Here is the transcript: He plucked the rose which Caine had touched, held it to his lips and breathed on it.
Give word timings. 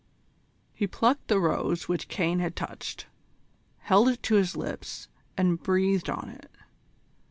He 0.73 0.87
plucked 0.87 1.27
the 1.27 1.39
rose 1.39 1.87
which 1.87 2.07
Caine 2.07 2.39
had 2.39 2.55
touched, 2.55 3.05
held 3.81 4.09
it 4.09 4.23
to 4.23 4.33
his 4.33 4.55
lips 4.55 5.07
and 5.37 5.61
breathed 5.61 6.09
on 6.09 6.27
it. 6.27 6.49